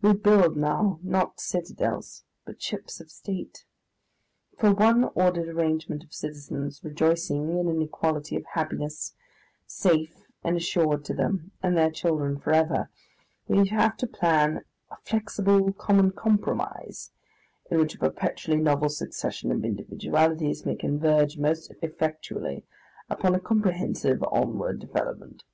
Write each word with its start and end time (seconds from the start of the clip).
We 0.00 0.14
build 0.14 0.56
now 0.56 0.98
not 1.02 1.40
citadels, 1.40 2.24
but 2.46 2.62
ships 2.62 3.00
of 3.02 3.10
state. 3.10 3.66
For 4.56 4.72
one 4.72 5.10
ordered 5.14 5.46
arrangement 5.46 6.02
of 6.02 6.14
citizens 6.14 6.80
rejoicing 6.82 7.58
in 7.58 7.68
an 7.68 7.82
equality 7.82 8.34
of 8.36 8.46
happiness 8.46 9.14
safe 9.66 10.24
and 10.42 10.56
assured 10.56 11.04
to 11.04 11.12
them 11.14 11.50
and 11.62 11.76
their 11.76 11.90
children 11.90 12.38
for 12.40 12.52
ever, 12.54 12.88
we 13.46 13.68
have 13.68 13.98
to 13.98 14.06
plan 14.06 14.64
"a 14.90 14.96
flexible 15.04 15.70
common 15.74 16.12
compromise, 16.12 17.10
in 17.70 17.76
which 17.78 17.94
a 17.94 17.98
perpetually 17.98 18.58
novel 18.60 18.88
succession 18.88 19.52
of 19.52 19.66
individualities 19.66 20.64
may 20.64 20.76
converge 20.76 21.36
most 21.36 21.70
effectually 21.82 22.64
upon 23.10 23.34
a 23.34 23.38
comprehensive 23.38 24.22
onward 24.32 24.80
development." 24.80 25.44